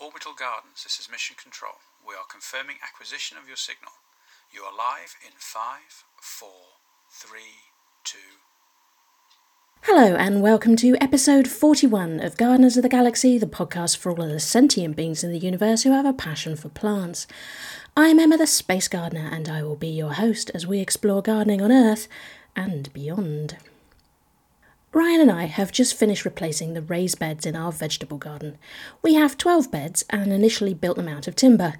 [0.00, 1.72] Orbital Gardens, this is Mission Control.
[2.06, 3.90] We are confirming acquisition of your signal.
[4.54, 6.78] You are live in five, four,
[7.10, 7.66] three,
[8.04, 8.38] two.
[9.82, 14.22] Hello, and welcome to episode 41 of Gardeners of the Galaxy, the podcast for all
[14.22, 17.26] of the sentient beings in the universe who have a passion for plants.
[17.96, 21.60] I'm Emma the Space Gardener, and I will be your host as we explore gardening
[21.60, 22.06] on Earth
[22.54, 23.56] and beyond.
[24.98, 28.58] Ryan and I have just finished replacing the raised beds in our vegetable garden.
[29.00, 31.74] We have 12 beds and initially built them out of timber,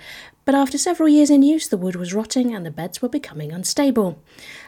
[0.44, 3.50] but after several years in use, the wood was rotting and the beds were becoming
[3.50, 4.22] unstable.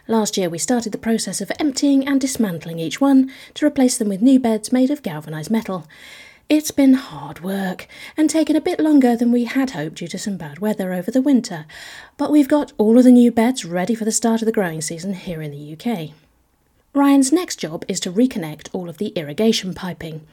[0.09, 4.09] Last year, we started the process of emptying and dismantling each one to replace them
[4.09, 5.87] with new beds made of galvanised metal.
[6.49, 7.87] It's been hard work
[8.17, 11.13] and taken a bit longer than we had hoped due to some bad weather over
[11.13, 11.67] the winter,
[12.17, 14.81] but we've got all of the new beds ready for the start of the growing
[14.81, 16.11] season here in the UK.
[16.93, 20.27] Ryan's next job is to reconnect all of the irrigation piping.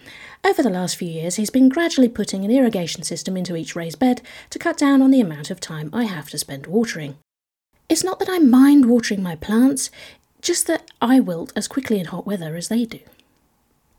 [0.44, 4.00] Over the last few years, he's been gradually putting an irrigation system into each raised
[4.00, 7.18] bed to cut down on the amount of time I have to spend watering.
[7.90, 9.92] It's not that I mind watering my plants,
[10.42, 13.02] just that I wilt as quickly in hot weather as they do.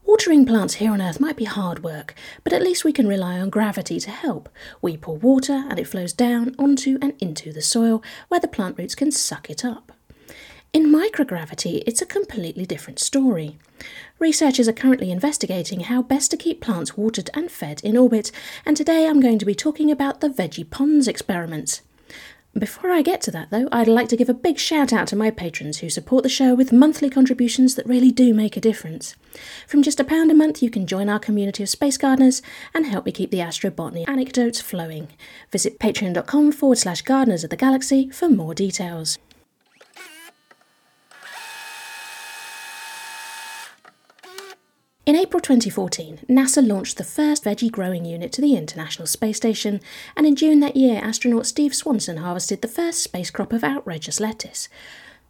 [0.05, 3.39] Watering plants here on Earth might be hard work, but at least we can rely
[3.39, 4.49] on gravity to help.
[4.83, 8.79] We pour water and it flows down onto and into the soil where the plant
[8.79, 9.93] roots can suck it up.
[10.75, 13.59] In microgravity, it's a completely different story.
[14.19, 18.31] Researchers are currently investigating how best to keep plants watered and fed in orbit,
[18.67, 21.81] and today I'm going to be talking about the Veggie Ponds experiments.
[22.53, 25.17] Before I get to that, though, I'd like to give a big shout out to
[25.17, 29.15] my patrons who support the show with monthly contributions that really do make a difference.
[29.67, 32.43] From just a pound a month, you can join our community of space gardeners
[32.75, 35.09] and help me keep the astrobotany anecdotes flowing.
[35.51, 39.19] Visit patreon.com forward slash gardeners of the galaxy for more details.
[45.09, 49.81] In April 2014, NASA launched the first veggie growing unit to the International Space Station,
[50.15, 54.21] and in June that year, astronaut Steve Swanson harvested the first space crop of Outredgeous
[54.21, 54.69] lettuce.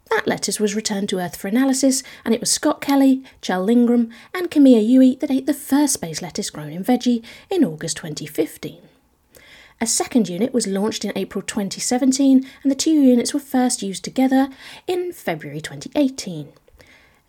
[0.09, 4.13] That lettuce was returned to Earth for analysis, and it was Scott Kelly, Kjell Lindgren,
[4.33, 8.81] and Kimiya Yui that ate the first space lettuce grown in veggie in August 2015.
[9.79, 14.03] A second unit was launched in April 2017, and the two units were first used
[14.03, 14.49] together
[14.87, 16.49] in February 2018.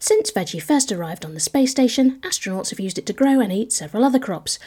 [0.03, 3.53] Since veggie first arrived on the space station, astronauts have used it to grow and
[3.53, 4.59] eat several other crops.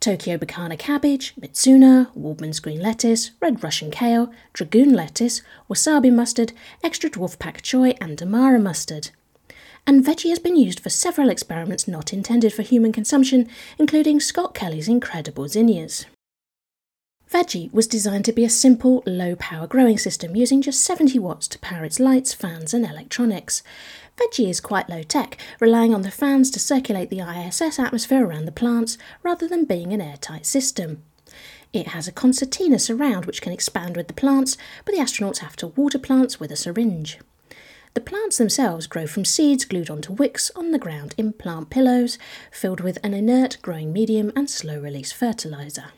[0.00, 7.10] Tokyo Bekana cabbage, Mizuna, Waldman's green lettuce, red Russian kale, dragoon lettuce, wasabi mustard, extra
[7.10, 9.10] dwarf pak choi, and damara mustard.
[9.86, 14.54] And veggie has been used for several experiments not intended for human consumption, including Scott
[14.54, 16.06] Kelly's incredible zinnias.
[17.32, 21.48] Veggie was designed to be a simple, low power growing system using just 70 watts
[21.48, 23.62] to power its lights, fans, and electronics.
[24.18, 28.44] Veggie is quite low tech, relying on the fans to circulate the ISS atmosphere around
[28.44, 31.02] the plants rather than being an airtight system.
[31.72, 35.56] It has a concertina surround which can expand with the plants, but the astronauts have
[35.56, 37.18] to water plants with a syringe.
[37.94, 42.18] The plants themselves grow from seeds glued onto wicks on the ground in plant pillows,
[42.50, 45.92] filled with an inert growing medium and slow release fertiliser.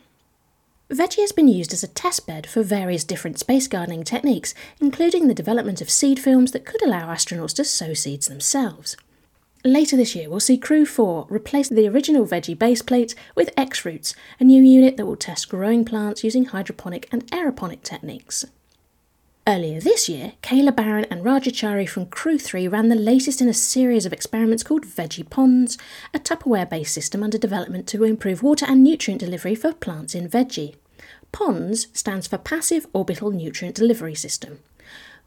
[0.89, 5.27] Veggie has been used as a test bed for various different space gardening techniques, including
[5.27, 8.95] the development of seed films that could allow astronauts to sow seeds themselves.
[9.63, 13.83] Later this year, we'll see Crew 4 replace the original Veggie base plate with X
[13.83, 18.45] Roots, a new unit that will test growing plants using hydroponic and aeroponic techniques.
[19.47, 23.47] Earlier this year, Kayla Barron and Raja Chari from Crew 3 ran the latest in
[23.47, 25.77] a series of experiments called Veggie Ponds,
[26.15, 30.27] a Tupperware based system under development to improve water and nutrient delivery for plants in
[30.27, 30.73] veggie.
[31.31, 34.61] PONDS stands for Passive Orbital Nutrient Delivery System.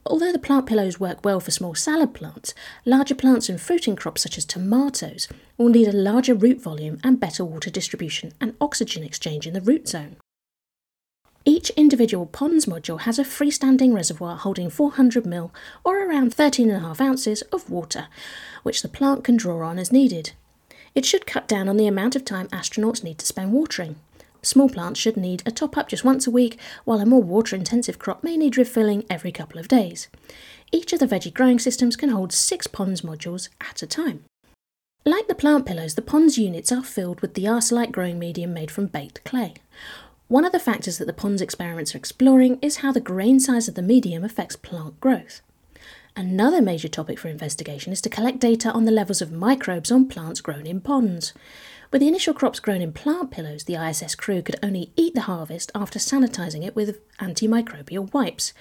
[0.05, 2.55] Although the plant pillows work well for small salad plants,
[2.85, 7.21] larger plants and fruiting crops such as tomatoes will need a larger root volume and
[7.21, 10.17] better water distribution and oxygen exchange in the root zone.
[11.49, 15.51] Each individual ponds module has a freestanding reservoir holding 400 ml
[15.83, 18.09] or around 13.5 ounces of water,
[18.65, 20.33] which the plant can draw on as needed.
[20.95, 23.97] It should cut down on the amount of time astronauts need to spend watering.
[24.43, 27.57] Small plants should need a top up just once a week, while a more water
[27.57, 30.09] intensive crop may need refilling every couple of days.
[30.71, 34.23] Each of the veggie growing systems can hold six ponds modules at a time.
[35.07, 38.71] Like the plant pillows, the ponds units are filled with the arcillite growing medium made
[38.71, 39.55] from baked clay.
[40.29, 43.67] One of the factors that the ponds experiments are exploring is how the grain size
[43.67, 45.41] of the medium affects plant growth.
[46.15, 50.07] Another major topic for investigation is to collect data on the levels of microbes on
[50.07, 51.33] plants grown in ponds.
[51.91, 55.23] With the initial crops grown in plant pillows, the ISS crew could only eat the
[55.23, 58.53] harvest after sanitising it with antimicrobial wipes.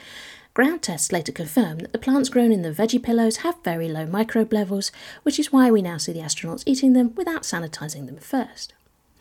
[0.54, 4.06] Ground tests later confirmed that the plants grown in the veggie pillows have very low
[4.06, 4.90] microbe levels,
[5.24, 8.74] which is why we now see the astronauts eating them without sanitising them first.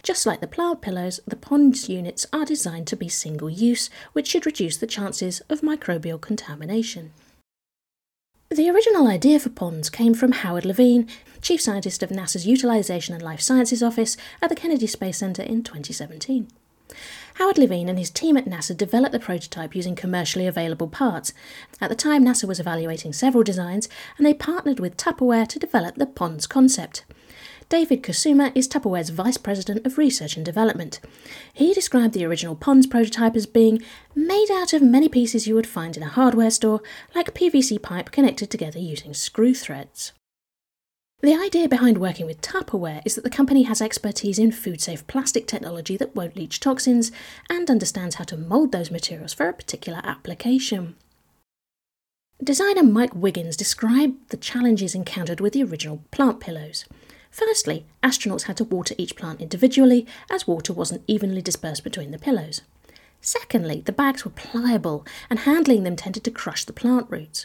[0.03, 4.29] Just like the plant pillows, the ponds units are designed to be single use, which
[4.29, 7.13] should reduce the chances of microbial contamination.
[8.49, 11.09] The original idea for ponds came from Howard Levine,
[11.43, 15.65] Chief Scientist of NASA's Utilization and Life Sciences Office at the Kennedy Space Center in
[15.65, 16.47] 2017.
[17.35, 21.33] Howard Levine and his team at NASA developed the prototype using commercially available parts.
[21.81, 25.97] At the time, NASA was evaluating several designs, and they partnered with Tupperware to develop
[25.97, 27.05] the ponds concept.
[27.69, 31.01] David Kusuma is Tupperware's Vice President of Research and Development.
[31.53, 33.83] He described the original Ponds prototype as being
[34.15, 36.81] made out of many pieces you would find in a hardware store,
[37.13, 40.13] like PVC pipe connected together using screw threads.
[41.23, 45.05] The idea behind working with Tupperware is that the company has expertise in food safe
[45.09, 47.11] plastic technology that won't leach toxins
[47.51, 50.95] and understands how to mould those materials for a particular application.
[52.41, 56.85] Designer Mike Wiggins described the challenges encountered with the original plant pillows.
[57.37, 62.19] Firstly, astronauts had to water each plant individually as water wasn't evenly dispersed between the
[62.19, 62.63] pillows.
[63.21, 67.45] Secondly, the bags were pliable and handling them tended to crush the plant roots.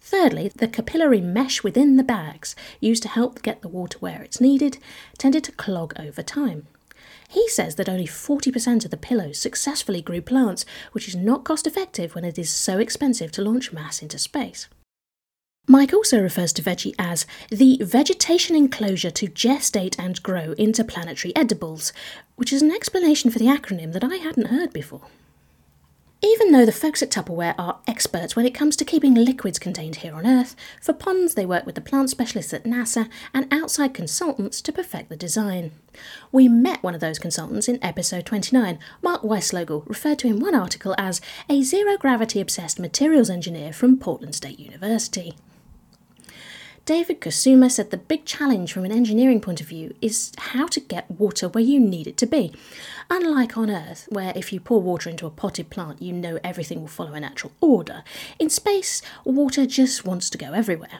[0.00, 4.40] Thirdly, the capillary mesh within the bags, used to help get the water where it's
[4.40, 4.78] needed,
[5.16, 6.66] tended to clog over time.
[7.28, 11.68] He says that only 40% of the pillows successfully grew plants, which is not cost
[11.68, 14.66] effective when it is so expensive to launch mass into space.
[15.70, 21.92] Mike also refers to veggie as the vegetation enclosure to gestate and grow interplanetary edibles,
[22.34, 25.02] which is an explanation for the acronym that I hadn't heard before.
[26.22, 29.96] Even though the folks at Tupperware are experts when it comes to keeping liquids contained
[29.96, 33.94] here on Earth, for ponds they work with the plant specialists at NASA and outside
[33.94, 35.70] consultants to perfect the design.
[36.32, 38.80] We met one of those consultants in episode 29.
[39.02, 43.98] Mark Weislogel referred to in one article as a zero gravity obsessed materials engineer from
[43.98, 45.36] Portland State University.
[46.90, 50.80] David Kusuma said the big challenge from an engineering point of view is how to
[50.80, 52.52] get water where you need it to be.
[53.08, 56.80] Unlike on Earth, where if you pour water into a potted plant, you know everything
[56.80, 58.02] will follow a natural order,
[58.40, 60.98] in space, water just wants to go everywhere.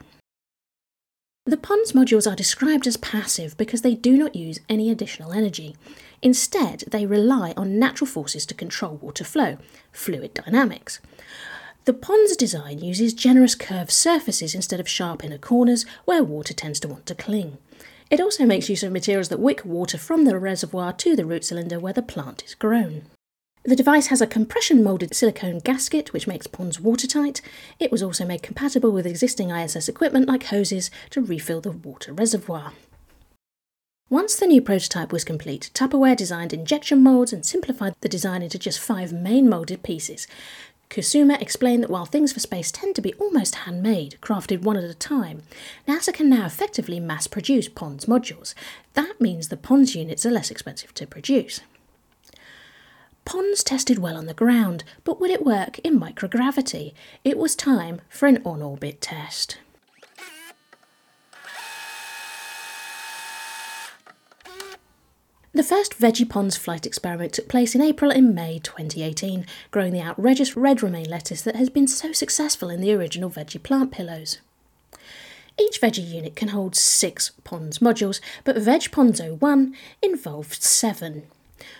[1.45, 5.75] The ponds modules are described as passive because they do not use any additional energy.
[6.23, 9.59] Instead, they rely on natural forces to control water flow,
[9.91, 11.01] fluid dynamics.
[11.87, 16.79] The pond's design uses generous curved surfaces instead of sharp inner corners where water tends
[16.81, 17.59] to want to cling.
[18.11, 21.45] It also makes use of materials that wick water from the reservoir to the root
[21.45, 23.05] cylinder where the plant is grown.
[23.63, 27.41] The device has a compression moulded silicone gasket which makes ponds watertight.
[27.79, 32.13] It was also made compatible with existing ISS equipment like hoses to refill the water
[32.13, 32.73] reservoir.
[34.09, 38.59] Once the new prototype was complete, Tupperware designed injection moulds and simplified the design into
[38.59, 40.27] just five main moulded pieces.
[40.91, 44.83] Kusuma explained that while things for space tend to be almost handmade, crafted one at
[44.83, 45.45] a time,
[45.87, 48.55] NASA can now effectively mass produce PONDS modules.
[48.95, 51.61] That means the PONDS units are less expensive to produce.
[53.25, 56.93] PONDS tested well on the ground, but would it work in microgravity?
[57.23, 59.59] It was time for an on orbit test.
[65.53, 70.01] The first Veggie Ponds flight experiment took place in April and May 2018, growing the
[70.01, 74.39] Outredgeous red romaine lettuce that has been so successful in the original veggie plant pillows.
[75.59, 81.25] Each veggie unit can hold six ponds modules, but Veg Ponds 01 involved seven.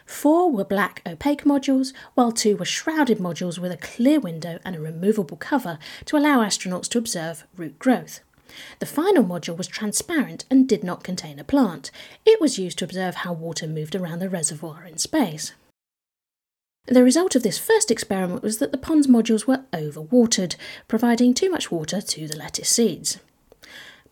[0.05, 4.75] Four were black opaque modules, while two were shrouded modules with a clear window and
[4.75, 8.19] a removable cover to allow astronauts to observe root growth.
[8.79, 11.91] The final module was transparent and did not contain a plant.
[12.25, 15.53] It was used to observe how water moved around the reservoir in space.
[16.87, 20.57] The result of this first experiment was that the pond's modules were overwatered,
[20.89, 23.19] providing too much water to the lettuce seeds.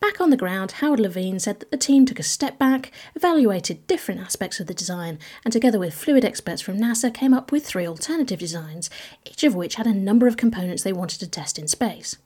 [0.01, 3.85] Back on the ground, Howard Levine said that the team took a step back, evaluated
[3.89, 7.67] different aspects of the design, and together with fluid experts from NASA came up with
[7.67, 8.91] three alternative designs,
[9.25, 12.17] each of which had a number of components they wanted to test in space.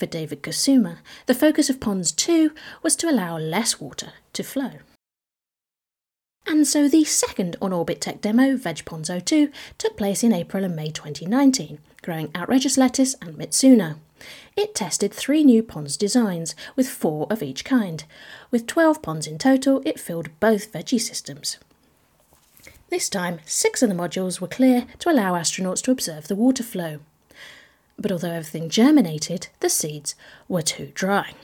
[0.00, 2.52] For David Kusuma, the focus of Ponds 2
[2.82, 4.78] was to allow less water to flow.
[6.46, 10.64] And so the second on orbit tech demo, Veg Ponds 02, took place in April
[10.64, 13.98] and May 2019, growing Outredgeous lettuce and Mizuna.
[14.56, 18.02] It tested three new ponds designs, with four of each kind.
[18.50, 21.58] With 12 ponds in total, it filled both veggie systems.
[22.88, 26.62] This time, six of the modules were clear to allow astronauts to observe the water
[26.62, 27.00] flow
[28.00, 30.14] but although everything germinated, the seeds
[30.48, 31.34] were too dry.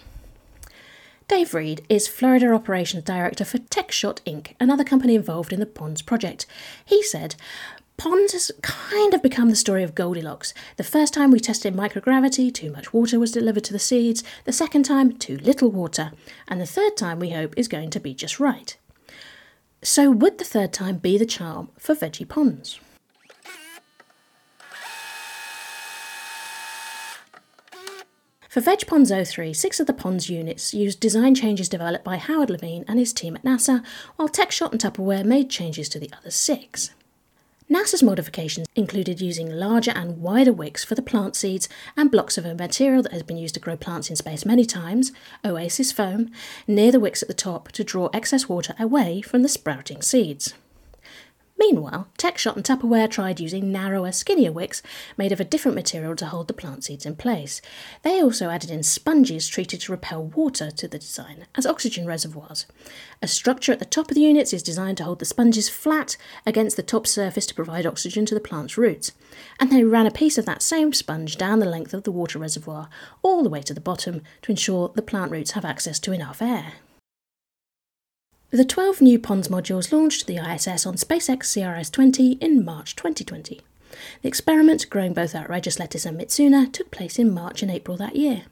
[1.28, 6.00] Dave Reed is Florida Operations Director for TechShot Inc., another company involved in the Ponds
[6.00, 6.46] project.
[6.84, 7.34] He said,
[7.96, 10.54] Ponds has kind of become the story of Goldilocks.
[10.76, 14.22] The first time we tested microgravity, too much water was delivered to the seeds.
[14.44, 16.12] The second time, too little water.
[16.46, 18.76] And the third time, we hope, is going to be just right.
[19.82, 22.78] So, would the third time be the charm for veggie ponds?
[28.56, 32.48] For Veg Ponds 03, six of the ponds units used design changes developed by Howard
[32.48, 33.84] Levine and his team at NASA,
[34.16, 36.92] while TechShot and Tupperware made changes to the other six.
[37.70, 42.46] NASA's modifications included using larger and wider wicks for the plant seeds and blocks of
[42.46, 45.12] a material that has been used to grow plants in space many times,
[45.44, 46.30] Oasis foam,
[46.66, 50.54] near the wicks at the top to draw excess water away from the sprouting seeds.
[51.58, 54.82] Meanwhile, TechShot and Tupperware tried using narrower, skinnier wicks
[55.16, 57.62] made of a different material to hold the plant seeds in place.
[58.02, 62.66] They also added in sponges treated to repel water to the design as oxygen reservoirs.
[63.22, 66.18] A structure at the top of the units is designed to hold the sponges flat
[66.44, 69.12] against the top surface to provide oxygen to the plant's roots.
[69.58, 72.38] And they ran a piece of that same sponge down the length of the water
[72.38, 72.90] reservoir,
[73.22, 76.42] all the way to the bottom, to ensure the plant roots have access to enough
[76.42, 76.74] air.
[78.50, 83.60] The 12 new PONDS modules launched the ISS on SpaceX CRS 20 in March 2020.
[84.22, 88.14] The experiment, growing both Outredgeous lettuce and Mizuna, took place in March and April that
[88.14, 88.44] year.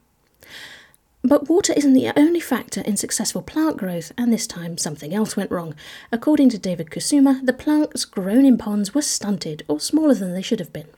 [1.23, 5.37] But water isn't the only factor in successful plant growth, and this time something else
[5.37, 5.77] went wrong.
[6.11, 10.43] According to David Kusuma, the plants grown in ponds were stunted or smaller than they
[10.43, 10.89] should have been.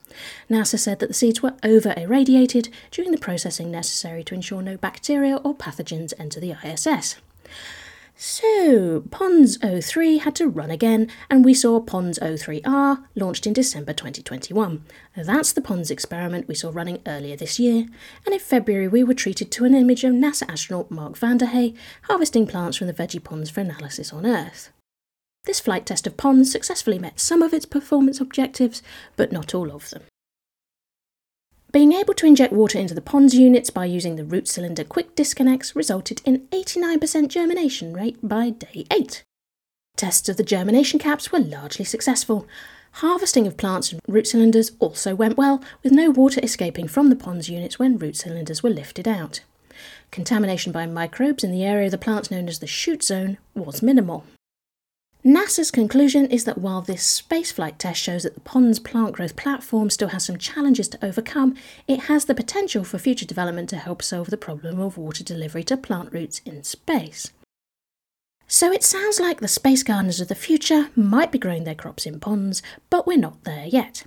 [0.48, 4.78] NASA said that the seeds were over irradiated during the processing necessary to ensure no
[4.78, 7.16] bacteria or pathogens enter the ISS.
[8.18, 13.92] So, Ponds 03 had to run again, and we saw Ponds 03R launched in December
[13.92, 14.82] 2021.
[15.14, 17.86] That's the Ponds experiment we saw running earlier this year,
[18.24, 21.74] and in February we were treated to an image of NASA astronaut Mark Vande Hei
[22.04, 24.70] harvesting plants from the veggie ponds for analysis on Earth.
[25.44, 28.82] This flight test of Ponds successfully met some of its performance objectives,
[29.16, 30.04] but not all of them.
[31.76, 35.14] Being able to inject water into the ponds units by using the root cylinder quick
[35.14, 39.22] disconnects resulted in 89% germination rate by day 8.
[39.94, 42.46] Tests of the germination caps were largely successful.
[42.92, 47.14] Harvesting of plants and root cylinders also went well, with no water escaping from the
[47.14, 49.42] ponds units when root cylinders were lifted out.
[50.10, 53.82] Contamination by microbes in the area of the plants known as the shoot zone was
[53.82, 54.24] minimal.
[55.26, 59.90] NASA's conclusion is that while this spaceflight test shows that the pond's plant growth platform
[59.90, 61.56] still has some challenges to overcome,
[61.88, 65.64] it has the potential for future development to help solve the problem of water delivery
[65.64, 67.32] to plant roots in space.
[68.46, 72.06] So it sounds like the space gardeners of the future might be growing their crops
[72.06, 74.04] in ponds, but we're not there yet.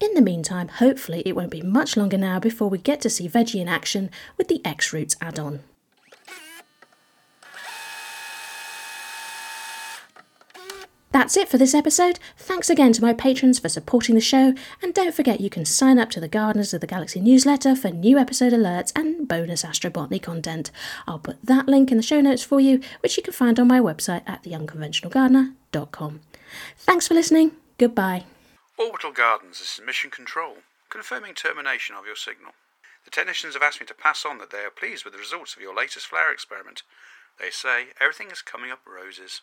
[0.00, 3.28] In the meantime, hopefully it won't be much longer now before we get to see
[3.28, 5.60] veggie in action with the X Roots add on.
[11.16, 12.18] That's it for this episode.
[12.36, 15.98] Thanks again to my patrons for supporting the show, and don't forget you can sign
[15.98, 20.20] up to the Gardeners of the Galaxy newsletter for new episode alerts and bonus astrobotany
[20.20, 20.70] content.
[21.08, 23.66] I'll put that link in the show notes for you, which you can find on
[23.66, 26.20] my website at theunconventionalgardener.com.
[26.76, 27.52] Thanks for listening.
[27.78, 28.24] Goodbye.
[28.78, 30.58] Orbital Gardens, this is Mission Control,
[30.90, 32.52] confirming termination of your signal.
[33.06, 35.56] The technicians have asked me to pass on that they are pleased with the results
[35.56, 36.82] of your latest flower experiment.
[37.40, 39.40] They say everything is coming up roses.